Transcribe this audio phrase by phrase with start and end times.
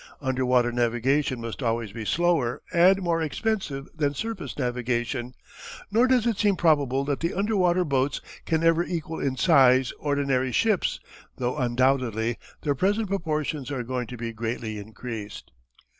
[0.19, 5.35] Underwater navigation must always be slower and more expensive than surface navigation,
[5.91, 10.51] nor does it seem probable that the underwater boats can ever equal in size ordinary
[10.51, 10.99] ships,
[11.37, 15.51] though undoubtedly their present proportions are going to be greatly increased.